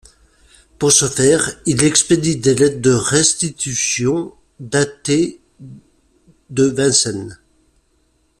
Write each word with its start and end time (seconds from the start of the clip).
Pour 0.79 0.91
ce 0.91 1.05
faire, 1.07 1.61
il 1.67 1.83
expédie 1.83 2.35
des 2.35 2.55
lettres 2.55 2.81
de 2.81 2.89
restitution 2.89 4.33
datées 4.59 5.39
de 6.49 6.63
Vincennes. 6.65 7.37